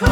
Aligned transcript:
¿Qué 0.00 0.06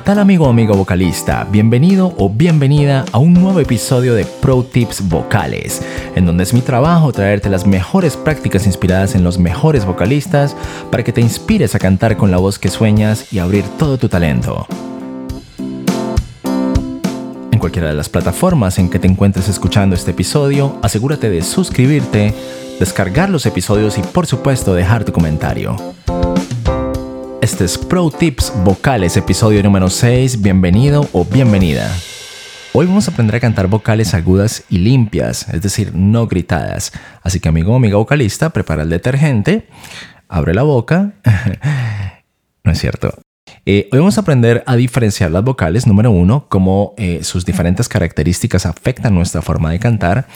tal 0.00 0.18
amigo 0.18 0.46
o 0.46 0.50
amigo 0.50 0.74
vocalista? 0.74 1.46
Bienvenido 1.48 2.12
o 2.18 2.28
bienvenida 2.28 3.04
a 3.12 3.18
un 3.18 3.32
nuevo 3.34 3.60
episodio 3.60 4.14
de 4.14 4.24
Pro 4.24 4.64
Tips 4.64 5.08
Vocales, 5.08 5.82
en 6.16 6.26
donde 6.26 6.42
es 6.42 6.52
mi 6.52 6.62
trabajo 6.62 7.12
traerte 7.12 7.48
las 7.48 7.64
mejores 7.64 8.16
prácticas 8.16 8.66
inspiradas 8.66 9.14
en 9.14 9.22
los 9.22 9.38
mejores 9.38 9.84
vocalistas 9.84 10.56
para 10.90 11.04
que 11.04 11.12
te 11.12 11.20
inspires 11.20 11.76
a 11.76 11.78
cantar 11.78 12.16
con 12.16 12.32
la 12.32 12.38
voz 12.38 12.58
que 12.58 12.70
sueñas 12.70 13.32
y 13.32 13.38
abrir 13.38 13.64
todo 13.78 13.98
tu 13.98 14.08
talento. 14.08 14.66
En 17.52 17.60
cualquiera 17.60 17.88
de 17.88 17.94
las 17.94 18.08
plataformas 18.08 18.80
en 18.80 18.90
que 18.90 18.98
te 18.98 19.06
encuentres 19.06 19.48
escuchando 19.48 19.94
este 19.94 20.10
episodio, 20.10 20.76
asegúrate 20.82 21.30
de 21.30 21.42
suscribirte, 21.42 22.34
descargar 22.78 23.28
los 23.30 23.46
episodios 23.46 23.98
y 23.98 24.02
por 24.02 24.26
supuesto 24.26 24.74
dejar 24.74 25.04
tu 25.04 25.12
comentario. 25.12 25.76
Este 27.40 27.64
es 27.64 27.78
Pro 27.78 28.10
Tips 28.10 28.52
Vocales, 28.64 29.16
episodio 29.16 29.62
número 29.62 29.88
6. 29.88 30.42
Bienvenido 30.42 31.08
o 31.12 31.24
bienvenida. 31.24 31.90
Hoy 32.72 32.86
vamos 32.86 33.08
a 33.08 33.12
aprender 33.12 33.36
a 33.36 33.40
cantar 33.40 33.66
vocales 33.66 34.14
agudas 34.14 34.64
y 34.68 34.78
limpias, 34.78 35.48
es 35.48 35.62
decir, 35.62 35.94
no 35.94 36.26
gritadas. 36.26 36.92
Así 37.22 37.40
que 37.40 37.48
amigo 37.48 37.72
o 37.72 37.76
amiga 37.76 37.96
vocalista, 37.96 38.50
prepara 38.50 38.82
el 38.82 38.90
detergente, 38.90 39.68
abre 40.28 40.54
la 40.54 40.62
boca. 40.62 41.14
no 42.64 42.72
es 42.72 42.78
cierto. 42.78 43.14
Eh, 43.70 43.86
hoy 43.92 43.98
vamos 43.98 44.16
a 44.16 44.22
aprender 44.22 44.64
a 44.64 44.76
diferenciar 44.76 45.30
las 45.30 45.44
vocales, 45.44 45.86
número 45.86 46.10
uno, 46.10 46.46
cómo 46.48 46.94
eh, 46.96 47.22
sus 47.22 47.44
diferentes 47.44 47.86
características 47.86 48.64
afectan 48.64 49.14
nuestra 49.14 49.42
forma 49.42 49.70
de 49.70 49.78
cantar. 49.78 50.26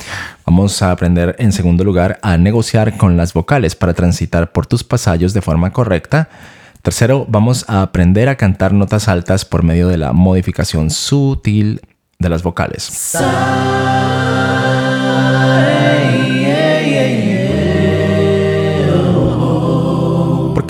Vamos 0.44 0.82
a 0.82 0.90
aprender, 0.90 1.34
en 1.38 1.52
segundo 1.52 1.82
lugar, 1.82 2.18
a 2.20 2.36
negociar 2.36 2.98
con 2.98 3.16
las 3.16 3.32
vocales 3.32 3.74
para 3.74 3.94
transitar 3.94 4.52
por 4.52 4.66
tus 4.66 4.84
pasallos 4.84 5.32
de 5.32 5.40
forma 5.40 5.72
correcta. 5.72 6.28
Tercero, 6.82 7.24
vamos 7.26 7.64
a 7.68 7.80
aprender 7.80 8.28
a 8.28 8.36
cantar 8.36 8.74
notas 8.74 9.08
altas 9.08 9.46
por 9.46 9.62
medio 9.62 9.88
de 9.88 9.96
la 9.96 10.12
modificación 10.12 10.90
sutil 10.90 11.80
de 12.18 12.28
las 12.28 12.42
vocales. 12.42 13.14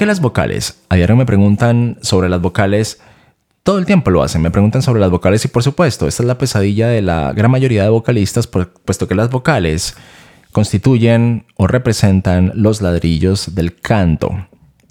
Qué 0.03 0.07
las 0.07 0.21
vocales? 0.21 0.83
A 0.89 0.97
diario 0.97 1.15
me 1.15 1.27
preguntan 1.27 1.97
sobre 2.01 2.29
las 2.29 2.41
vocales. 2.41 3.01
Todo 3.63 3.79
el 3.79 3.87
tiempo 3.87 4.11
lo 4.11 4.25
hacen, 4.25 4.43
me 4.43 4.51
preguntan 4.51 4.83
sobre 4.83 5.01
las 5.01 5.13
vocales 5.13 5.45
y 5.45 5.49
por 5.49 5.63
supuesto, 5.63 6.09
esta 6.09 6.25
es 6.25 6.27
la 6.27 6.39
pesadilla 6.39 6.89
de 6.89 7.03
la 7.03 7.33
gran 7.33 7.53
mayoría 7.53 7.85
de 7.85 7.89
vocalistas, 7.89 8.49
puesto 8.49 9.07
que 9.07 9.15
las 9.15 9.31
vocales 9.31 9.95
constituyen 10.51 11.45
o 11.55 11.69
representan 11.69 12.51
los 12.57 12.83
ladrillos 12.83 13.55
del 13.55 13.77
canto. 13.77 14.49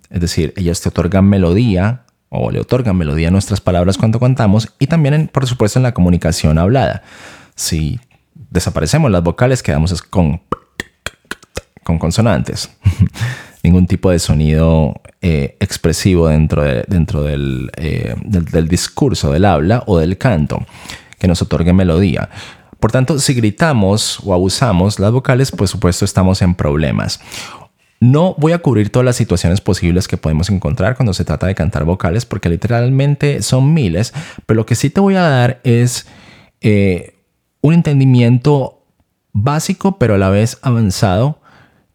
Es 0.09 0.21
decir, 0.21 0.53
ellas 0.55 0.79
te 0.79 0.87
otorgan 0.87 1.25
melodía 1.25 2.05
o 2.29 2.49
le 2.49 2.61
otorgan 2.61 2.95
melodía 2.95 3.27
a 3.27 3.31
nuestras 3.31 3.59
palabras 3.59 3.97
cuando 3.97 4.17
cantamos 4.17 4.73
y 4.79 4.87
también, 4.87 5.27
por 5.27 5.45
supuesto, 5.45 5.77
en 5.77 5.83
la 5.83 5.93
comunicación 5.93 6.57
hablada. 6.57 7.03
Si 7.55 7.99
desaparecemos 8.49 9.11
las 9.11 9.23
vocales, 9.23 9.61
quedamos 9.61 10.01
con, 10.03 10.41
con 11.83 11.99
consonantes. 11.99 12.69
Ningún 13.63 13.87
tipo 13.87 14.09
de 14.09 14.19
sonido 14.19 15.01
eh, 15.21 15.55
expresivo 15.59 16.27
dentro, 16.27 16.63
dentro 16.63 17.27
eh, 17.27 18.15
del, 18.23 18.45
del 18.45 18.67
discurso, 18.67 19.31
del 19.31 19.45
habla 19.45 19.83
o 19.85 19.99
del 19.99 20.17
canto 20.17 20.65
que 21.19 21.27
nos 21.27 21.41
otorgue 21.41 21.71
melodía. 21.71 22.29
Por 22.79 22.91
tanto, 22.91 23.19
si 23.19 23.35
gritamos 23.35 24.19
o 24.23 24.33
abusamos 24.33 24.99
las 24.99 25.11
vocales, 25.11 25.51
por 25.51 25.67
supuesto 25.67 26.03
estamos 26.03 26.41
en 26.41 26.55
problemas. 26.55 27.19
No 27.99 28.33
voy 28.39 28.53
a 28.53 28.57
cubrir 28.57 28.89
todas 28.89 29.05
las 29.05 29.15
situaciones 29.15 29.61
posibles 29.61 30.07
que 30.07 30.17
podemos 30.17 30.49
encontrar 30.49 30.95
cuando 30.95 31.13
se 31.13 31.23
trata 31.23 31.45
de 31.45 31.53
cantar 31.53 31.85
vocales, 31.85 32.25
porque 32.25 32.49
literalmente 32.49 33.43
son 33.43 33.75
miles, 33.75 34.11
pero 34.47 34.57
lo 34.57 34.65
que 34.65 34.73
sí 34.73 34.89
te 34.89 34.99
voy 34.99 35.13
a 35.13 35.21
dar 35.21 35.61
es 35.63 36.07
eh, 36.61 37.13
un 37.61 37.75
entendimiento 37.75 38.83
básico, 39.33 39.99
pero 39.99 40.15
a 40.15 40.17
la 40.17 40.31
vez 40.31 40.57
avanzado, 40.63 41.39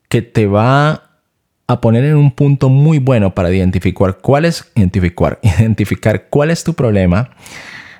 que 0.09 0.23
te 0.23 0.47
va 0.47 1.06
a 1.69 1.81
poner 1.81 2.05
en 2.05 2.17
un 2.17 2.31
punto 2.31 2.69
muy 2.69 2.99
bueno 2.99 3.35
para 3.35 3.53
identificar 3.53 4.19
cuál 4.19 4.45
es, 4.45 4.71
identificar, 4.75 5.39
identificar 5.43 6.29
cuál 6.29 6.51
es 6.51 6.65
tu 6.65 6.75
problema 6.75 7.31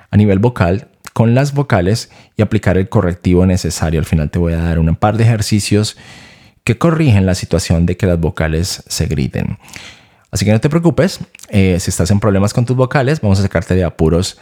a 0.09 0.17
nivel 0.17 0.39
vocal 0.39 0.87
con 1.13 1.33
las 1.33 1.53
vocales 1.53 2.11
y 2.35 2.41
aplicar 2.41 2.77
el 2.77 2.89
correctivo 2.89 3.45
necesario. 3.45 3.99
Al 3.99 4.05
final 4.05 4.29
te 4.29 4.39
voy 4.39 4.53
a 4.53 4.57
dar 4.57 4.79
un 4.79 4.95
par 4.95 5.17
de 5.17 5.23
ejercicios 5.23 5.97
que 6.63 6.77
corrigen 6.77 7.25
la 7.25 7.33
situación 7.33 7.85
de 7.85 7.97
que 7.97 8.05
las 8.05 8.19
vocales 8.19 8.83
se 8.87 9.07
griten. 9.07 9.57
Así 10.31 10.45
que 10.45 10.51
no 10.51 10.59
te 10.59 10.69
preocupes, 10.69 11.19
eh, 11.49 11.77
si 11.79 11.89
estás 11.89 12.11
en 12.11 12.19
problemas 12.19 12.53
con 12.53 12.65
tus 12.65 12.75
vocales, 12.75 13.21
vamos 13.21 13.39
a 13.39 13.41
sacarte 13.41 13.73
de 13.73 13.83
apuros 13.83 14.37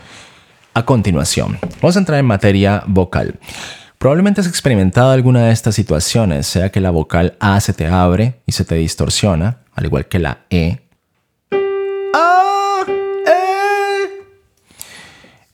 a 0.74 0.84
continuación. 0.84 1.58
Vamos 1.81 1.96
a 1.96 2.00
entrar 2.00 2.19
en 2.19 2.25
materia 2.25 2.84
vocal. 2.88 3.40
Probablemente 4.06 4.40
has 4.40 4.46
experimentado 4.46 5.10
alguna 5.10 5.48
de 5.48 5.52
estas 5.52 5.74
situaciones, 5.74 6.46
sea 6.46 6.72
que 6.72 6.80
la 6.80 6.92
vocal 6.92 7.36
A 7.40 7.60
se 7.60 7.74
te 7.74 7.88
abre 7.88 8.36
y 8.46 8.52
se 8.52 8.64
te 8.64 8.76
distorsiona, 8.76 9.62
al 9.74 9.86
igual 9.86 10.06
que 10.06 10.20
la 10.20 10.42
E. 10.52 10.78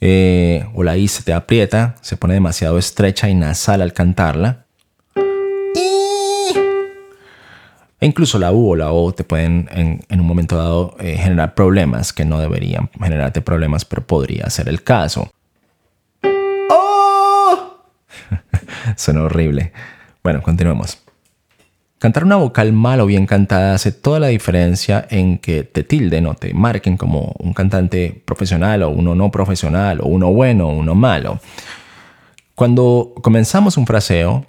Eh, 0.02 0.66
o 0.74 0.84
la 0.84 0.98
I 0.98 1.08
se 1.08 1.24
te 1.24 1.32
aprieta, 1.32 1.96
se 2.02 2.18
pone 2.18 2.34
demasiado 2.34 2.78
estrecha 2.78 3.30
y 3.30 3.36
nasal 3.36 3.82
al 3.82 3.94
cantarla. 3.94 4.66
E 8.02 8.06
incluso 8.06 8.38
la 8.38 8.52
U 8.52 8.72
o 8.72 8.76
la 8.76 8.92
O 8.92 9.14
te 9.14 9.24
pueden 9.24 9.70
en, 9.72 10.20
un 10.20 10.28
momento 10.28 10.58
dado 10.58 10.98
eh, 11.00 11.16
generar 11.18 11.56
problemas 11.56 12.12
que 12.12 12.26
no 12.26 12.38
deberían 12.38 12.90
generarte 13.02 13.40
problemas, 13.40 13.86
pero 13.86 14.06
podría 14.06 14.50
ser 14.50 14.68
el 14.68 14.84
caso. 14.84 15.32
Suena 19.02 19.24
horrible. 19.24 19.72
Bueno, 20.24 20.44
continuemos. 20.44 21.00
Cantar 21.98 22.24
una 22.24 22.36
vocal 22.36 22.72
mal 22.72 23.00
o 23.00 23.08
bien 23.08 23.26
cantada 23.26 23.74
hace 23.74 23.92
toda 23.92 24.20
la 24.20 24.28
diferencia 24.28 25.08
en 25.10 25.40
que 25.40 25.64
te 25.64 25.84
tilden 25.84 26.28
o 26.28 26.36
te 26.36 26.54
marquen 26.54 26.98
como 26.98 27.34
un 27.40 27.54
cantante 27.54 28.22
profesional 28.26 28.84
o 28.84 28.90
uno 28.90 29.16
no 29.16 29.32
profesional 29.32 30.02
o 30.02 30.06
uno 30.06 30.32
bueno 30.32 30.68
o 30.68 30.78
uno 30.78 30.94
malo. 30.94 31.40
Cuando 32.54 33.16
comenzamos 33.24 33.76
un 33.76 33.88
fraseo, 33.88 34.46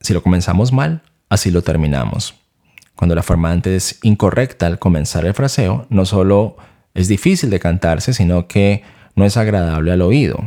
si 0.00 0.14
lo 0.14 0.22
comenzamos 0.24 0.72
mal, 0.72 1.02
así 1.28 1.52
lo 1.52 1.62
terminamos. 1.62 2.34
Cuando 2.96 3.14
la 3.14 3.22
formante 3.22 3.76
es 3.76 4.00
incorrecta 4.02 4.66
al 4.66 4.80
comenzar 4.80 5.24
el 5.26 5.34
fraseo, 5.34 5.86
no 5.90 6.06
solo 6.06 6.56
es 6.92 7.06
difícil 7.06 7.50
de 7.50 7.60
cantarse, 7.60 8.14
sino 8.14 8.48
que 8.48 8.82
no 9.14 9.24
es 9.24 9.36
agradable 9.36 9.92
al 9.92 10.02
oído. 10.02 10.42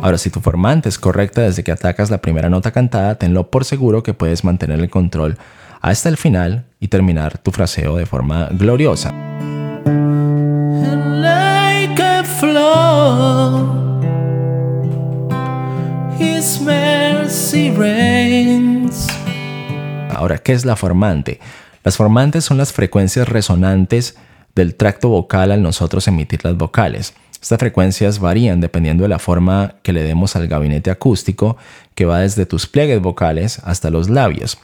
Ahora, 0.00 0.16
si 0.16 0.30
tu 0.30 0.40
formante 0.40 0.88
es 0.88 0.98
correcta 0.98 1.42
desde 1.42 1.62
que 1.64 1.72
atacas 1.72 2.08
la 2.10 2.18
primera 2.18 2.48
nota 2.48 2.70
cantada, 2.70 3.16
tenlo 3.16 3.50
por 3.50 3.64
seguro 3.64 4.02
que 4.02 4.14
puedes 4.14 4.44
mantener 4.44 4.80
el 4.80 4.88
control 4.88 5.36
hasta 5.80 6.08
el 6.08 6.16
final 6.16 6.64
y 6.80 6.88
terminar 6.88 7.38
tu 7.38 7.50
fraseo 7.50 7.96
de 7.96 8.06
forma 8.06 8.48
gloriosa. 8.52 9.12
Ahora, 20.14 20.38
¿qué 20.38 20.52
es 20.52 20.64
la 20.64 20.76
formante? 20.76 21.38
Las 21.88 21.96
formantes 21.96 22.44
son 22.44 22.58
las 22.58 22.74
frecuencias 22.74 23.26
resonantes 23.26 24.18
del 24.54 24.74
tracto 24.74 25.08
vocal 25.08 25.52
al 25.52 25.62
nosotros 25.62 26.06
emitir 26.06 26.44
las 26.44 26.54
vocales. 26.54 27.14
Estas 27.40 27.58
frecuencias 27.58 28.18
varían 28.18 28.60
dependiendo 28.60 29.04
de 29.04 29.08
la 29.08 29.18
forma 29.18 29.76
que 29.82 29.94
le 29.94 30.02
demos 30.02 30.36
al 30.36 30.48
gabinete 30.48 30.90
acústico 30.90 31.56
que 31.94 32.04
va 32.04 32.18
desde 32.18 32.44
tus 32.44 32.66
pliegues 32.66 33.00
vocales 33.00 33.62
hasta 33.64 33.88
los 33.88 34.10
labios. 34.10 34.58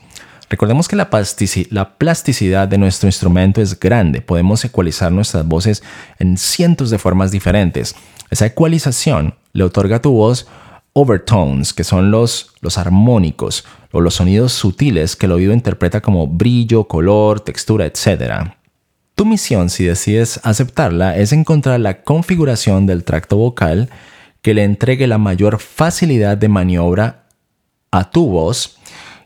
Recordemos 0.51 0.87
que 0.87 0.97
la, 0.97 1.09
plasticidad 1.09 2.69
de 2.69 2.77
nuestro 2.77 3.09
instrumento 3.09 3.63
es 3.63 3.81
grande, 3.81 4.21
podemos 4.21 4.63
ecualizar 4.67 5.11
nuestras 5.11 5.47
voces 5.47 5.83
en 6.19 6.37
cientos 6.37 6.91
de 6.91 6.99
formas 6.99 7.31
diferentes. 7.31 7.95
Esa 8.29 8.45
ecualización 8.45 9.35
le 9.55 9.65
otorga 9.65 9.97
a 9.97 10.03
tu 10.03 10.13
voz 10.13 10.47
overtones, 10.95 11.75
que 11.75 11.85
son 11.85 12.11
los, 12.11 12.53
los 12.61 12.79
armónicos 12.79 13.65
o 13.93 14.01
los 14.01 14.15
sonidos 14.15 14.53
sutiles 14.53 15.17
que 15.17 15.27
el 15.27 15.33
oído 15.33 15.53
interpreta 15.53 16.01
como 16.01 16.27
brillo, 16.27 16.85
color, 16.85 17.41
textura, 17.41 17.85
etc. 17.85 18.53
Tu 19.15 19.27
misión, 19.27 19.71
si 19.71 19.85
decides 19.85 20.41
aceptarla, 20.43 21.17
es 21.17 21.33
encontrar 21.33 21.81
la 21.81 22.03
configuración 22.03 22.87
del 22.87 23.05
tracto 23.05 23.37
vocal 23.37 23.91
que 24.41 24.55
le 24.55 24.65
entregue 24.65 25.07
la 25.07 25.19
mayor 25.19 25.59
facilidad 25.59 26.37
de 26.37 26.49
maniobra 26.49 27.27
a 27.91 28.11
tu 28.11 28.27
voz 28.27 28.79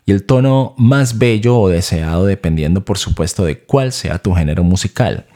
y 0.06 0.12
el 0.12 0.24
tono 0.24 0.74
más 0.78 1.18
bello 1.18 1.58
o 1.58 1.68
deseado 1.68 2.24
dependiendo 2.24 2.84
por 2.84 2.96
supuesto 2.96 3.44
de 3.44 3.60
cuál 3.60 3.92
sea 3.92 4.18
tu 4.18 4.34
género 4.34 4.64
musical. 4.64 5.26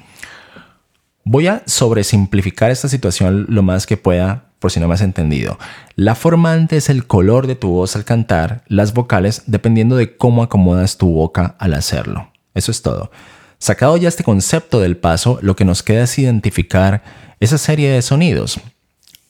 Voy 1.24 1.46
a 1.46 1.62
sobresimplificar 1.66 2.70
esta 2.70 2.88
situación 2.88 3.46
lo 3.48 3.62
más 3.62 3.86
que 3.86 3.96
pueda 3.96 4.46
por 4.58 4.70
si 4.70 4.80
no 4.80 4.88
me 4.88 4.94
has 4.94 5.00
entendido. 5.00 5.58
La 5.96 6.14
formante 6.14 6.76
es 6.76 6.88
el 6.88 7.06
color 7.06 7.46
de 7.46 7.54
tu 7.54 7.70
voz 7.70 7.96
al 7.96 8.04
cantar 8.04 8.62
las 8.66 8.92
vocales 8.94 9.42
dependiendo 9.46 9.96
de 9.96 10.16
cómo 10.16 10.42
acomodas 10.42 10.98
tu 10.98 11.12
boca 11.12 11.56
al 11.58 11.74
hacerlo. 11.74 12.30
Eso 12.54 12.70
es 12.70 12.82
todo. 12.82 13.10
Sacado 13.58 13.96
ya 13.96 14.08
este 14.08 14.24
concepto 14.24 14.80
del 14.80 14.96
paso, 14.96 15.38
lo 15.42 15.54
que 15.54 15.64
nos 15.64 15.82
queda 15.82 16.04
es 16.04 16.18
identificar 16.18 17.02
esa 17.38 17.58
serie 17.58 17.90
de 17.90 18.02
sonidos. 18.02 18.60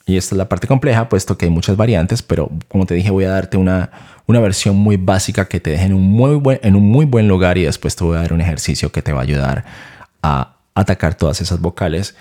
Y 0.07 0.17
esta 0.17 0.35
es 0.35 0.39
la 0.39 0.49
parte 0.49 0.67
compleja, 0.67 1.09
puesto 1.09 1.37
que 1.37 1.47
hay 1.47 1.51
muchas 1.51 1.77
variantes, 1.77 2.23
pero 2.23 2.51
como 2.69 2.87
te 2.87 2.95
dije, 2.95 3.11
voy 3.11 3.25
a 3.25 3.31
darte 3.31 3.57
una, 3.59 3.91
una 4.27 4.41
versión 4.41 4.77
muy 4.77 4.97
básica 4.97 5.47
que 5.47 5.61
te 5.61 5.71
deje 5.71 5.85
en 5.85 5.95
un, 5.95 6.03
muy 6.03 6.37
buen, 6.37 6.59
en 6.63 6.77
un 6.77 6.89
muy 6.91 7.05
buen 7.05 7.29
lugar 7.29 7.59
y 7.59 7.65
después 7.65 7.95
te 7.95 8.05
voy 8.05 8.17
a 8.17 8.21
dar 8.21 8.33
un 8.33 8.41
ejercicio 8.41 8.91
que 8.91 9.03
te 9.03 9.13
va 9.13 9.21
a 9.21 9.23
ayudar 9.23 9.65
a 10.23 10.52
atacar 10.75 11.15
todas 11.15 11.41
esas 11.41 11.61
vocales, 11.61 12.17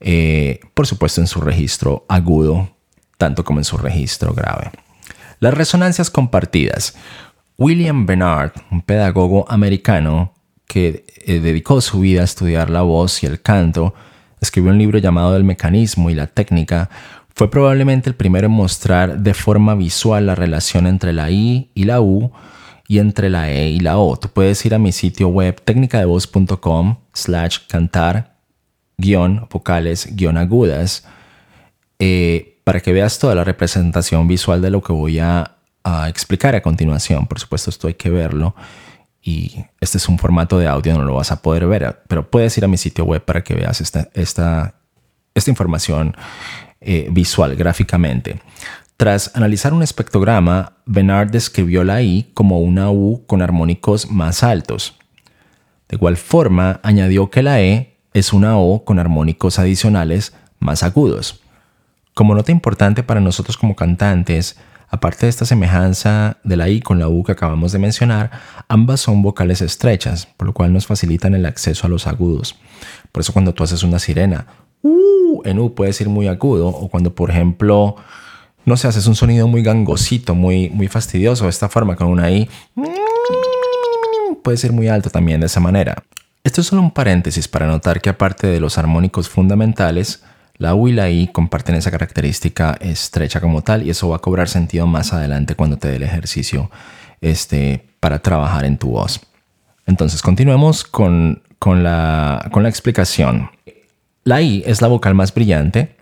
eh, 0.00 0.60
por 0.74 0.86
supuesto 0.86 1.20
en 1.20 1.26
su 1.26 1.40
registro 1.40 2.04
agudo, 2.08 2.70
tanto 3.18 3.44
como 3.44 3.60
en 3.60 3.64
su 3.64 3.78
registro 3.78 4.34
grave. 4.34 4.70
Las 5.40 5.54
resonancias 5.54 6.10
compartidas. 6.10 6.94
William 7.58 8.04
Bernard, 8.06 8.52
un 8.70 8.82
pedagogo 8.82 9.50
americano 9.50 10.34
que 10.66 11.06
eh, 11.24 11.40
dedicó 11.40 11.80
su 11.80 12.00
vida 12.00 12.20
a 12.20 12.24
estudiar 12.24 12.70
la 12.70 12.82
voz 12.82 13.22
y 13.22 13.26
el 13.26 13.40
canto, 13.40 13.94
escribió 14.40 14.70
un 14.70 14.78
libro 14.78 14.98
llamado 14.98 15.36
El 15.36 15.44
mecanismo 15.44 16.10
y 16.10 16.14
la 16.14 16.26
técnica, 16.26 16.90
fue 17.34 17.50
probablemente 17.50 18.08
el 18.08 18.16
primero 18.16 18.46
en 18.46 18.52
mostrar 18.52 19.18
de 19.18 19.34
forma 19.34 19.74
visual 19.74 20.26
la 20.26 20.34
relación 20.34 20.86
entre 20.86 21.12
la 21.12 21.30
I 21.30 21.70
y 21.74 21.84
la 21.84 22.00
U 22.00 22.32
y 22.88 22.98
entre 22.98 23.30
la 23.30 23.50
E 23.50 23.68
y 23.68 23.80
la 23.80 23.98
O. 23.98 24.16
Tú 24.16 24.28
puedes 24.28 24.64
ir 24.64 24.74
a 24.74 24.78
mi 24.78 24.92
sitio 24.92 25.28
web 25.28 25.60
técnicadevoz.com 25.62 26.96
slash 27.12 27.58
cantar 27.68 28.36
guion 28.98 29.46
vocales 29.50 30.16
guion 30.16 30.38
agudas 30.38 31.04
eh, 31.98 32.60
para 32.64 32.80
que 32.80 32.92
veas 32.92 33.18
toda 33.18 33.34
la 33.34 33.44
representación 33.44 34.26
visual 34.26 34.60
de 34.60 34.70
lo 34.70 34.82
que 34.82 34.92
voy 34.92 35.18
a, 35.18 35.52
explicar 36.08 36.56
a 36.56 36.62
continuación. 36.62 37.28
Por 37.28 37.38
supuesto, 37.38 37.70
esto 37.70 37.86
hay 37.86 37.94
que 37.94 38.10
verlo 38.10 38.56
y 39.22 39.66
este 39.80 39.98
es 39.98 40.08
un 40.08 40.18
formato 40.18 40.58
de 40.58 40.66
audio, 40.66 40.98
no 40.98 41.04
lo 41.04 41.14
vas 41.14 41.30
a 41.30 41.42
poder 41.42 41.64
ver, 41.68 42.02
pero 42.08 42.28
puedes 42.28 42.58
ir 42.58 42.64
a 42.64 42.68
mi 42.68 42.76
sitio 42.76 43.04
web 43.04 43.24
para 43.24 43.44
que 43.44 43.54
veas 43.54 43.80
esta, 43.80 44.08
esta, 44.12 44.74
esta 45.32 45.50
información 45.50 46.16
eh, 46.80 47.06
visual, 47.12 47.54
gráficamente. 47.54 48.40
Tras 48.96 49.36
analizar 49.36 49.74
un 49.74 49.82
espectrograma, 49.82 50.72
Bernard 50.86 51.30
describió 51.30 51.84
la 51.84 52.00
I 52.00 52.30
como 52.32 52.60
una 52.60 52.90
U 52.90 53.24
con 53.26 53.42
armónicos 53.42 54.10
más 54.10 54.42
altos. 54.42 54.96
De 55.88 55.96
igual 55.96 56.16
forma, 56.16 56.80
añadió 56.82 57.28
que 57.28 57.42
la 57.42 57.60
E 57.60 57.94
es 58.14 58.32
una 58.32 58.56
O 58.56 58.86
con 58.86 58.98
armónicos 58.98 59.58
adicionales 59.58 60.32
más 60.60 60.82
agudos. 60.82 61.42
Como 62.14 62.34
nota 62.34 62.52
importante 62.52 63.02
para 63.02 63.20
nosotros 63.20 63.58
como 63.58 63.76
cantantes, 63.76 64.56
aparte 64.88 65.26
de 65.26 65.30
esta 65.30 65.44
semejanza 65.44 66.38
de 66.42 66.56
la 66.56 66.70
I 66.70 66.80
con 66.80 66.98
la 66.98 67.08
U 67.08 67.22
que 67.22 67.32
acabamos 67.32 67.72
de 67.72 67.78
mencionar, 67.78 68.30
ambas 68.66 69.00
son 69.00 69.20
vocales 69.20 69.60
estrechas, 69.60 70.24
por 70.38 70.46
lo 70.46 70.54
cual 70.54 70.72
nos 70.72 70.86
facilitan 70.86 71.34
el 71.34 71.44
acceso 71.44 71.86
a 71.86 71.90
los 71.90 72.06
agudos. 72.06 72.56
Por 73.12 73.20
eso 73.20 73.34
cuando 73.34 73.52
tú 73.52 73.62
haces 73.62 73.82
una 73.82 73.98
sirena, 73.98 74.46
uh, 74.80 75.42
en 75.44 75.58
U 75.58 75.74
puede 75.74 75.92
ser 75.92 76.08
muy 76.08 76.28
agudo, 76.28 76.68
o 76.68 76.88
cuando 76.88 77.14
por 77.14 77.30
ejemplo 77.30 77.96
no 78.66 78.76
sé, 78.76 78.88
haces 78.88 79.06
un 79.06 79.14
sonido 79.14 79.46
muy 79.46 79.62
gangosito, 79.62 80.34
muy, 80.34 80.68
muy 80.70 80.88
fastidioso 80.88 81.44
de 81.44 81.50
esta 81.50 81.68
forma 81.68 81.94
con 81.94 82.08
una 82.08 82.30
I. 82.30 82.50
Puede 84.42 84.58
ser 84.58 84.72
muy 84.72 84.88
alto 84.88 85.08
también 85.08 85.40
de 85.40 85.46
esa 85.46 85.60
manera. 85.60 86.02
Esto 86.42 86.60
es 86.60 86.66
solo 86.66 86.82
un 86.82 86.90
paréntesis 86.90 87.46
para 87.46 87.66
notar 87.66 88.00
que 88.00 88.10
aparte 88.10 88.48
de 88.48 88.58
los 88.58 88.76
armónicos 88.76 89.28
fundamentales, 89.28 90.24
la 90.58 90.74
U 90.74 90.88
y 90.88 90.92
la 90.92 91.08
I 91.08 91.28
comparten 91.28 91.76
esa 91.76 91.92
característica 91.92 92.76
estrecha 92.80 93.40
como 93.40 93.62
tal 93.62 93.86
y 93.86 93.90
eso 93.90 94.08
va 94.08 94.16
a 94.16 94.20
cobrar 94.20 94.48
sentido 94.48 94.86
más 94.86 95.12
adelante 95.12 95.54
cuando 95.54 95.76
te 95.76 95.88
dé 95.88 95.96
el 95.96 96.02
ejercicio 96.02 96.70
este, 97.20 97.86
para 98.00 98.18
trabajar 98.18 98.64
en 98.64 98.78
tu 98.78 98.90
voz. 98.90 99.20
Entonces 99.86 100.22
continuemos 100.22 100.82
con, 100.82 101.42
con, 101.60 101.84
la, 101.84 102.48
con 102.50 102.64
la 102.64 102.68
explicación. 102.68 103.50
La 104.24 104.42
I 104.42 104.64
es 104.66 104.82
la 104.82 104.88
vocal 104.88 105.14
más 105.14 105.32
brillante, 105.32 105.95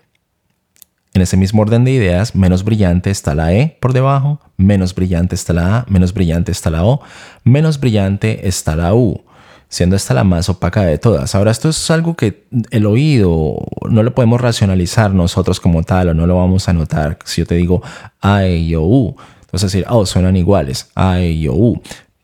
en 1.15 1.21
ese 1.21 1.37
mismo 1.37 1.61
orden 1.61 1.83
de 1.85 1.91
ideas, 1.91 2.35
menos 2.35 2.63
brillante 2.63 3.09
está 3.09 3.35
la 3.35 3.53
E 3.53 3.77
por 3.79 3.93
debajo, 3.93 4.41
menos 4.57 4.93
brillante 4.93 5.35
está 5.35 5.53
la 5.53 5.77
A, 5.77 5.85
menos 5.87 6.13
brillante 6.13 6.51
está 6.51 6.69
la 6.69 6.85
O, 6.85 7.01
menos 7.43 7.79
brillante 7.79 8.47
está 8.47 8.75
la 8.75 8.93
U, 8.93 9.23
siendo 9.69 9.95
esta 9.95 10.13
la 10.13 10.23
más 10.23 10.49
opaca 10.49 10.81
de 10.81 10.97
todas. 10.97 11.33
Ahora, 11.33 11.51
esto 11.51 11.69
es 11.69 11.89
algo 11.89 12.15
que 12.15 12.45
el 12.71 12.85
oído 12.85 13.55
no 13.89 14.03
lo 14.03 14.13
podemos 14.13 14.41
racionalizar 14.41 15.13
nosotros 15.13 15.59
como 15.59 15.83
tal 15.83 16.09
o 16.09 16.13
no 16.13 16.27
lo 16.27 16.37
vamos 16.37 16.67
a 16.69 16.73
notar. 16.73 17.17
Si 17.25 17.41
yo 17.41 17.47
te 17.47 17.55
digo 17.55 17.81
A, 18.21 18.45
E 18.45 18.75
O, 18.75 18.83
U, 18.83 19.15
entonces 19.41 19.71
decir, 19.71 19.85
oh, 19.89 20.05
suenan 20.05 20.35
iguales, 20.35 20.89
A, 20.95 21.19
E 21.21 21.47
O, 21.49 21.53
U. 21.53 21.81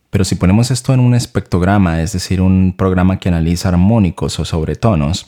Pero 0.09 0.25
si 0.25 0.35
ponemos 0.35 0.69
esto 0.69 0.93
en 0.93 0.99
un 0.99 1.15
espectrograma, 1.15 2.01
es 2.01 2.11
decir, 2.11 2.41
un 2.41 2.75
programa 2.77 3.19
que 3.19 3.29
analiza 3.29 3.69
armónicos 3.69 4.37
o 4.39 4.43
sobretonos, 4.43 5.27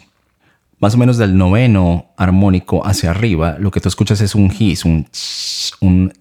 más 0.83 0.95
o 0.95 0.97
menos 0.97 1.17
del 1.17 1.37
noveno 1.37 2.07
armónico 2.17 2.85
hacia 2.85 3.11
arriba, 3.11 3.55
lo 3.57 3.71
que 3.71 3.79
tú 3.79 3.87
escuchas 3.87 4.19
es 4.19 4.35
un 4.35 4.51
hiss, 4.51 4.83
un, 4.83 5.07
un, 5.79 6.13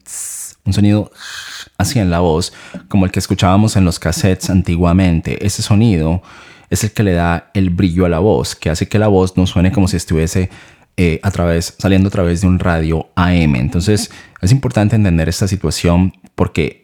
un 0.65 0.73
sonido 0.73 1.11
así 1.79 1.99
en 1.99 2.11
la 2.11 2.21
voz, 2.21 2.53
como 2.87 3.05
el 3.05 3.11
que 3.11 3.19
escuchábamos 3.19 3.75
en 3.75 3.85
los 3.85 3.99
cassettes 3.99 4.51
antiguamente. 4.51 5.45
Ese 5.45 5.63
sonido 5.63 6.23
es 6.71 6.85
el 6.85 6.93
que 6.93 7.03
le 7.03 7.13
da 7.13 7.51
el 7.55 7.71
brillo 7.71 8.07
a 8.07 8.09
la 8.09 8.21
voz, 8.21 8.55
que 8.55 8.71
hace 8.71 8.87
que 8.87 9.01
la 9.01 9.09
voz 9.09 9.37
no 9.37 9.49
suene 9.49 9.73
como 9.73 9.89
si 9.89 9.97
estuviese 9.97 10.49
eh, 10.97 11.21
saliendo 11.81 12.07
a 12.07 12.13
través 12.13 12.43
de 12.43 12.47
un 12.47 12.61
radio 12.61 13.09
AM. 13.17 13.57
Entonces 13.57 14.13
es 14.41 14.53
importante 14.53 14.95
entender 14.95 15.29
esta 15.29 15.49
situación 15.49 16.13
porque 16.37 16.82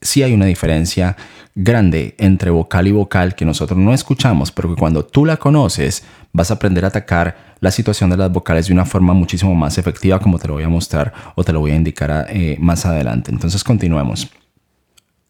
sí 0.00 0.22
hay 0.22 0.32
una 0.32 0.46
diferencia 0.46 1.16
grande 1.54 2.14
entre 2.18 2.50
vocal 2.50 2.86
y 2.86 2.92
vocal 2.92 3.34
que 3.34 3.44
nosotros 3.44 3.78
no 3.78 3.92
escuchamos, 3.92 4.52
pero 4.52 4.70
que 4.70 4.78
cuando 4.78 5.04
tú 5.04 5.24
la 5.24 5.36
conoces 5.36 6.04
vas 6.32 6.50
a 6.50 6.54
aprender 6.54 6.84
a 6.84 6.88
atacar 6.88 7.56
la 7.60 7.70
situación 7.70 8.10
de 8.10 8.16
las 8.16 8.32
vocales 8.32 8.68
de 8.68 8.72
una 8.72 8.86
forma 8.86 9.12
muchísimo 9.12 9.54
más 9.54 9.76
efectiva 9.78 10.20
como 10.20 10.38
te 10.38 10.48
lo 10.48 10.54
voy 10.54 10.62
a 10.62 10.68
mostrar 10.68 11.12
o 11.34 11.44
te 11.44 11.52
lo 11.52 11.60
voy 11.60 11.72
a 11.72 11.76
indicar 11.76 12.26
eh, 12.30 12.56
más 12.60 12.86
adelante. 12.86 13.30
Entonces 13.30 13.64
continuemos. 13.64 14.30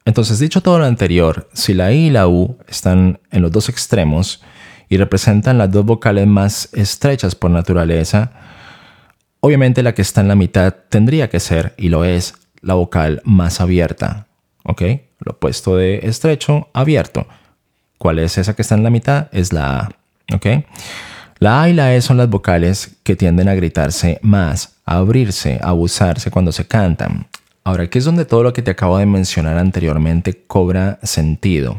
Entonces 0.05 0.39
dicho 0.39 0.61
todo 0.61 0.79
lo 0.79 0.85
anterior, 0.85 1.49
si 1.53 1.73
la 1.73 1.91
I 1.91 2.07
y 2.07 2.09
la 2.09 2.27
U 2.27 2.57
están 2.67 3.19
en 3.31 3.41
los 3.41 3.51
dos 3.51 3.69
extremos 3.69 4.41
y 4.89 4.97
representan 4.97 5.57
las 5.57 5.71
dos 5.71 5.85
vocales 5.85 6.27
más 6.27 6.69
estrechas 6.73 7.35
por 7.35 7.51
naturaleza, 7.51 8.31
obviamente 9.39 9.83
la 9.83 9.93
que 9.93 10.01
está 10.01 10.21
en 10.21 10.27
la 10.27 10.35
mitad 10.35 10.73
tendría 10.89 11.29
que 11.29 11.39
ser, 11.39 11.73
y 11.77 11.89
lo 11.89 12.03
es, 12.03 12.33
la 12.61 12.73
vocal 12.73 13.21
más 13.25 13.61
abierta, 13.61 14.27
¿ok? 14.63 14.81
Lo 15.19 15.33
opuesto 15.33 15.75
de 15.75 16.01
estrecho, 16.03 16.69
abierto. 16.73 17.27
¿Cuál 17.97 18.19
es 18.19 18.37
esa 18.37 18.55
que 18.55 18.61
está 18.61 18.75
en 18.75 18.83
la 18.83 18.89
mitad? 18.89 19.27
Es 19.31 19.53
la 19.53 19.79
A, 19.79 20.35
¿ok? 20.35 20.47
La 21.39 21.61
A 21.61 21.69
y 21.69 21.73
la 21.73 21.95
E 21.95 22.01
son 22.01 22.17
las 22.17 22.29
vocales 22.29 22.97
que 23.03 23.15
tienden 23.15 23.49
a 23.49 23.55
gritarse 23.55 24.19
más, 24.21 24.75
a 24.85 24.97
abrirse, 24.97 25.59
a 25.61 25.69
abusarse 25.69 26.31
cuando 26.31 26.51
se 26.51 26.67
cantan. 26.67 27.27
Ahora, 27.63 27.83
aquí 27.83 27.99
es 27.99 28.05
donde 28.05 28.25
todo 28.25 28.43
lo 28.43 28.53
que 28.53 28.61
te 28.61 28.71
acabo 28.71 28.97
de 28.97 29.05
mencionar 29.05 29.57
anteriormente 29.57 30.43
cobra 30.47 30.99
sentido. 31.03 31.77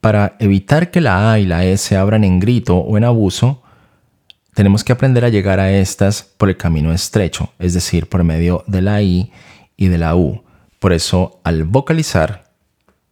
Para 0.00 0.36
evitar 0.38 0.90
que 0.90 1.00
la 1.00 1.32
A 1.32 1.38
y 1.38 1.46
la 1.46 1.64
E 1.64 1.76
se 1.76 1.96
abran 1.96 2.24
en 2.24 2.40
grito 2.40 2.76
o 2.76 2.96
en 2.96 3.04
abuso, 3.04 3.62
tenemos 4.54 4.84
que 4.84 4.92
aprender 4.92 5.24
a 5.24 5.30
llegar 5.30 5.60
a 5.60 5.72
estas 5.72 6.22
por 6.22 6.48
el 6.48 6.56
camino 6.56 6.92
estrecho, 6.92 7.52
es 7.58 7.74
decir, 7.74 8.08
por 8.08 8.24
medio 8.24 8.64
de 8.66 8.82
la 8.82 9.00
I 9.00 9.30
y 9.76 9.88
de 9.88 9.98
la 9.98 10.16
U. 10.16 10.41
Por 10.82 10.92
eso, 10.92 11.40
al 11.44 11.62
vocalizar, 11.62 12.50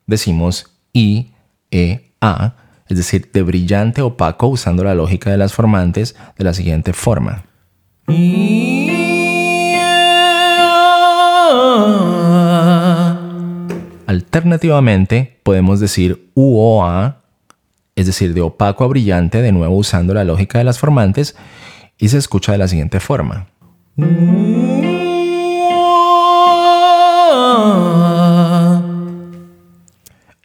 decimos 0.09 0.77
I, 0.93 1.31
E, 1.71 2.11
A, 2.21 2.57
es 2.89 2.97
decir, 2.97 3.31
de 3.33 3.43
brillante 3.43 4.03
opaco 4.03 4.49
usando 4.49 4.83
la 4.83 4.97
lógica 4.97 5.31
de 5.31 5.37
las 5.37 5.53
formantes 5.53 6.17
de 6.37 6.45
la 6.45 6.53
siguiente 6.53 6.93
forma. 6.93 7.45
Alternativamente, 14.09 15.39
podemos 15.45 15.79
decir 15.79 16.29
U, 16.35 16.59
O, 16.59 16.85
A, 16.85 17.23
es 17.95 18.07
decir, 18.07 18.35
de 18.35 18.41
opaco 18.41 18.83
a 18.83 18.89
brillante, 18.89 19.43
de 19.43 19.53
nuevo 19.53 19.77
usando 19.77 20.13
la 20.13 20.25
lógica 20.25 20.59
de 20.59 20.65
las 20.65 20.81
formantes, 20.81 21.37
y 21.99 22.09
se 22.09 22.19
escucha 22.19 22.51
de 22.51 22.59
la 22.59 22.67
siguiente 22.67 22.99
forma. 22.99 23.47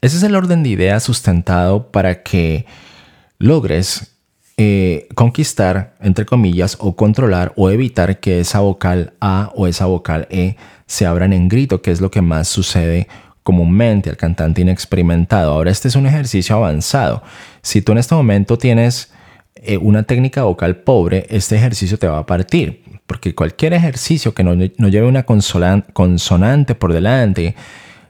Ese 0.06 0.18
es 0.18 0.24
el 0.24 0.36
orden 0.36 0.62
de 0.62 0.70
ideas 0.70 1.02
sustentado 1.02 1.90
para 1.90 2.22
que 2.22 2.68
logres 3.40 4.16
eh, 4.56 5.08
conquistar, 5.16 5.96
entre 6.00 6.28
comillas, 6.28 6.78
o 6.80 6.96
controlar 6.96 7.54
o 7.56 7.72
evitar 7.72 8.20
que 8.20 8.40
esa 8.40 8.60
vocal 8.60 9.14
A 9.20 9.52
o 9.56 9.66
esa 9.66 9.88
vocal 9.88 10.28
E 10.30 10.58
se 10.86 11.08
abran 11.08 11.34
en 11.34 11.50
grito, 11.50 11.82
que 11.82 11.90
es 11.90 12.02
lo 12.02 12.12
que 12.12 12.22
más 12.22 12.48
sucede 12.48 13.08
comúnmente 13.42 14.12
al 14.12 14.16
cantante 14.16 14.62
inexperimentado. 14.62 15.52
Ahora 15.52 15.72
este 15.72 15.88
es 15.88 15.96
un 15.96 16.06
ejercicio 16.06 16.56
avanzado. 16.56 17.24
Si 17.64 17.82
tú 17.82 17.94
en 17.94 17.98
este 17.98 18.14
momento 18.14 18.60
tienes 18.60 19.12
eh, 19.56 19.78
una 19.78 20.04
técnica 20.04 20.44
vocal 20.44 20.76
pobre, 20.76 21.26
este 21.32 21.56
ejercicio 21.56 21.98
te 21.98 22.08
va 22.08 22.20
a 22.20 22.28
partir. 22.28 22.84
Porque 23.08 23.34
cualquier 23.34 23.74
ejercicio 23.74 24.36
que 24.36 24.44
no, 24.44 24.54
lleve 24.54 25.08
una 25.08 25.26
consonante 25.26 26.76
por 26.76 26.94
delante, 26.94 27.56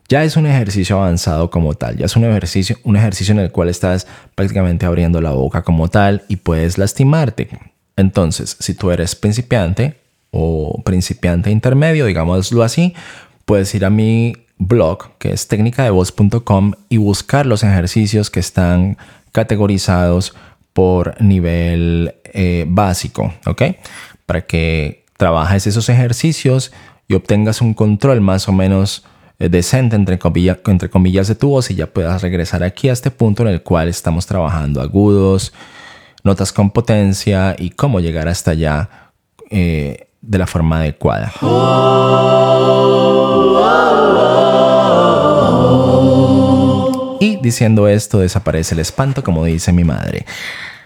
ya 0.07 0.23
es 0.23 0.37
un 0.37 0.45
ejercicio 0.45 0.97
avanzado 0.97 1.49
como 1.49 1.73
tal, 1.73 1.97
ya 1.97 2.05
es 2.05 2.15
un 2.15 2.25
ejercicio, 2.25 2.77
un 2.83 2.95
ejercicio 2.95 3.31
en 3.33 3.39
el 3.39 3.51
cual 3.51 3.69
estás 3.69 4.07
prácticamente 4.35 4.85
abriendo 4.85 5.21
la 5.21 5.31
boca 5.31 5.63
como 5.63 5.87
tal 5.87 6.23
y 6.27 6.37
puedes 6.37 6.77
lastimarte. 6.77 7.49
Entonces, 7.95 8.57
si 8.59 8.73
tú 8.73 8.91
eres 8.91 9.15
principiante 9.15 9.99
o 10.31 10.81
principiante 10.83 11.49
intermedio, 11.49 12.05
digámoslo 12.05 12.63
así, 12.63 12.93
puedes 13.45 13.73
ir 13.73 13.85
a 13.85 13.89
mi 13.89 14.33
blog 14.57 15.17
que 15.17 15.31
es 15.31 15.47
técnicadevoz.com 15.47 16.73
y 16.89 16.97
buscar 16.97 17.45
los 17.45 17.63
ejercicios 17.63 18.29
que 18.29 18.39
están 18.39 18.97
categorizados 19.31 20.35
por 20.73 21.19
nivel 21.21 22.15
eh, 22.25 22.65
básico, 22.67 23.33
¿ok? 23.45 23.63
Para 24.25 24.45
que 24.45 25.05
trabajes 25.17 25.67
esos 25.67 25.89
ejercicios 25.89 26.71
y 27.07 27.13
obtengas 27.13 27.61
un 27.61 27.73
control 27.73 28.21
más 28.21 28.47
o 28.49 28.51
menos 28.51 29.05
decente 29.39 29.95
entre, 29.95 30.19
entre 30.65 30.89
comillas 30.89 31.27
de 31.27 31.35
tu 31.35 31.49
voz 31.49 31.69
y 31.71 31.75
ya 31.75 31.87
puedas 31.87 32.21
regresar 32.21 32.63
aquí 32.63 32.89
a 32.89 32.93
este 32.93 33.11
punto 33.11 33.43
en 33.43 33.49
el 33.49 33.61
cual 33.61 33.87
estamos 33.87 34.25
trabajando 34.25 34.81
agudos, 34.81 35.53
notas 36.23 36.51
con 36.51 36.71
potencia 36.71 37.55
y 37.57 37.71
cómo 37.71 37.99
llegar 37.99 38.27
hasta 38.27 38.51
allá 38.51 39.11
eh, 39.49 40.07
de 40.21 40.37
la 40.37 40.47
forma 40.47 40.79
adecuada. 40.79 41.31
Y 47.19 47.37
diciendo 47.37 47.87
esto 47.87 48.19
desaparece 48.19 48.73
el 48.73 48.79
espanto, 48.79 49.23
como 49.23 49.45
dice 49.45 49.71
mi 49.71 49.83
madre. 49.83 50.25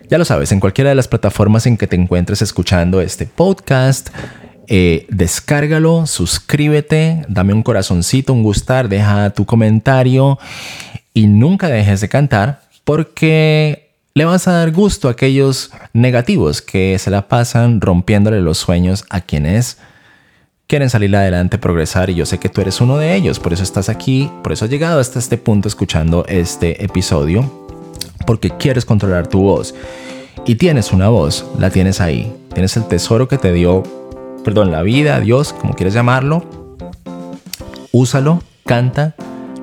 Ya 0.09 0.17
lo 0.17 0.25
sabes, 0.25 0.51
en 0.51 0.59
cualquiera 0.59 0.89
de 0.89 0.95
las 0.95 1.07
plataformas 1.07 1.67
en 1.67 1.77
que 1.77 1.85
te 1.85 1.95
encuentres 1.95 2.41
escuchando 2.41 2.99
este 2.99 3.27
podcast, 3.27 4.09
eh, 4.71 5.07
descárgalo, 5.09 6.05
suscríbete, 6.05 7.25
dame 7.27 7.53
un 7.53 7.63
corazoncito, 7.63 8.33
un 8.33 8.43
gustar, 8.43 8.87
deja 8.87 9.31
tu 9.31 9.45
comentario 9.45 10.37
y 11.11 11.25
nunca 11.25 11.69
dejes 11.69 12.01
de 12.01 12.07
cantar 12.07 12.61
porque 12.83 13.89
le 14.13 14.25
vas 14.25 14.47
a 14.47 14.51
dar 14.51 14.71
gusto 14.71 15.07
a 15.07 15.11
aquellos 15.11 15.71
negativos 15.93 16.61
que 16.61 16.99
se 16.99 17.09
la 17.09 17.27
pasan 17.27 17.81
rompiéndole 17.81 18.41
los 18.41 18.59
sueños 18.59 19.05
a 19.09 19.21
quienes 19.21 19.79
quieren 20.67 20.91
salir 20.91 21.15
adelante, 21.15 21.57
progresar 21.57 22.11
y 22.11 22.13
yo 22.13 22.27
sé 22.27 22.37
que 22.37 22.47
tú 22.47 22.61
eres 22.61 22.79
uno 22.79 22.99
de 22.99 23.15
ellos, 23.15 23.39
por 23.39 23.53
eso 23.53 23.63
estás 23.63 23.89
aquí, 23.89 24.29
por 24.43 24.51
eso 24.51 24.65
has 24.65 24.71
llegado 24.71 24.99
hasta 24.99 25.17
este 25.17 25.37
punto 25.37 25.67
escuchando 25.67 26.25
este 26.27 26.85
episodio, 26.85 27.67
porque 28.27 28.51
quieres 28.51 28.85
controlar 28.85 29.25
tu 29.25 29.41
voz. 29.41 29.73
Y 30.45 30.55
tienes 30.55 30.93
una 30.93 31.09
voz, 31.09 31.43
la 31.57 31.71
tienes 31.71 31.99
ahí, 32.01 32.31
tienes 32.53 32.77
el 32.77 32.87
tesoro 32.87 33.27
que 33.27 33.39
te 33.39 33.51
dio, 33.51 33.83
perdón, 34.43 34.71
la 34.71 34.81
vida, 34.81 35.19
Dios, 35.19 35.53
como 35.53 35.73
quieres 35.73 35.93
llamarlo, 35.93 36.43
úsalo, 37.91 38.41
canta, 38.65 39.15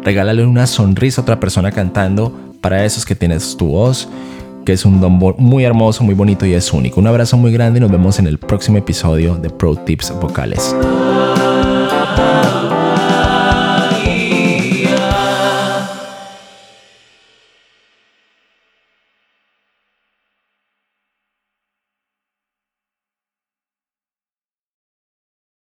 regálale 0.02 0.45
una 0.45 0.66
sonrisa 0.66 1.21
a 1.21 1.23
otra 1.23 1.40
persona 1.40 1.73
cantando, 1.73 2.33
para 2.61 2.85
esos 2.85 3.04
que 3.04 3.14
tienes 3.14 3.56
tu 3.56 3.68
voz 3.68 4.09
que 4.66 4.73
es 4.73 4.85
un 4.85 5.00
don 5.00 5.12
muy 5.38 5.64
hermoso, 5.64 6.02
muy 6.02 6.14
bonito 6.14 6.45
y 6.45 6.52
es 6.52 6.73
único. 6.73 7.00
Un 7.00 7.06
abrazo 7.06 7.37
muy 7.38 7.52
grande 7.52 7.78
y 7.78 7.80
nos 7.80 7.90
vemos 7.90 8.18
en 8.18 8.26
el 8.26 8.37
próximo 8.37 8.76
episodio 8.76 9.37
de 9.37 9.49
Pro 9.49 9.76
Tips 9.76 10.12
Vocales. 10.21 10.75